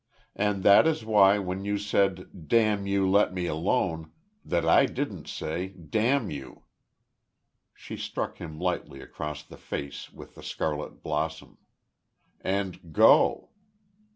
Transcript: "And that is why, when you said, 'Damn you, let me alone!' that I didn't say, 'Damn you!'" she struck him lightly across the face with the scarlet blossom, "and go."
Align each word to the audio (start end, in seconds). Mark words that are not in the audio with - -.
"And 0.35 0.63
that 0.63 0.87
is 0.87 1.05
why, 1.05 1.37
when 1.37 1.63
you 1.63 1.77
said, 1.77 2.47
'Damn 2.47 2.87
you, 2.87 3.07
let 3.07 3.35
me 3.35 3.45
alone!' 3.45 4.11
that 4.43 4.65
I 4.67 4.87
didn't 4.87 5.27
say, 5.27 5.67
'Damn 5.67 6.31
you!'" 6.31 6.63
she 7.75 7.95
struck 7.95 8.39
him 8.39 8.57
lightly 8.57 8.99
across 8.99 9.43
the 9.43 9.57
face 9.57 10.11
with 10.11 10.33
the 10.33 10.41
scarlet 10.41 11.03
blossom, 11.03 11.59
"and 12.43 12.91
go." 12.91 13.51